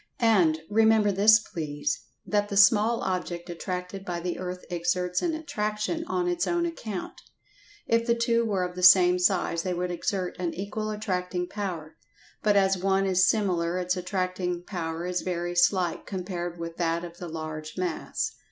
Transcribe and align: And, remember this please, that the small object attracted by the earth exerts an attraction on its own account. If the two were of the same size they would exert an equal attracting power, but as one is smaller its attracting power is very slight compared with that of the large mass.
And, 0.19 0.61
remember 0.67 1.11
this 1.11 1.37
please, 1.37 1.95
that 2.25 2.49
the 2.49 2.57
small 2.57 3.01
object 3.01 3.51
attracted 3.51 4.03
by 4.03 4.19
the 4.19 4.39
earth 4.39 4.65
exerts 4.71 5.21
an 5.21 5.35
attraction 5.35 6.05
on 6.07 6.27
its 6.27 6.47
own 6.47 6.65
account. 6.65 7.21
If 7.85 8.07
the 8.07 8.15
two 8.15 8.43
were 8.43 8.63
of 8.63 8.75
the 8.75 8.81
same 8.81 9.19
size 9.19 9.61
they 9.61 9.75
would 9.75 9.91
exert 9.91 10.35
an 10.39 10.55
equal 10.55 10.89
attracting 10.89 11.49
power, 11.49 11.97
but 12.41 12.55
as 12.55 12.79
one 12.79 13.05
is 13.05 13.29
smaller 13.29 13.77
its 13.77 13.95
attracting 13.95 14.63
power 14.63 15.05
is 15.05 15.21
very 15.21 15.53
slight 15.55 16.07
compared 16.07 16.57
with 16.57 16.77
that 16.77 17.03
of 17.03 17.17
the 17.19 17.27
large 17.27 17.77
mass. 17.77 18.31